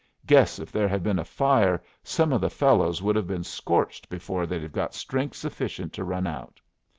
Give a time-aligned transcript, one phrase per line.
[0.25, 4.09] Guess if there had been a fire, some of the fellows would have been scorched
[4.09, 6.59] before they'd have got strength sufficient to run out.